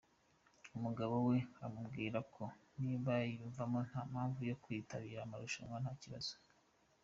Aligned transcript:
Umugabo 0.77 1.15
we 1.27 1.37
amaubwira 1.65 2.19
ko 2.33 2.43
niba 2.81 3.11
yiyumvamo, 3.25 3.79
nta 3.89 4.01
mpamvu 4.11 4.39
yo 4.49 4.55
kutitabira 4.61 5.19
amarushanwa 5.23 5.77
nta 5.83 5.93
kibazo. 6.03 6.33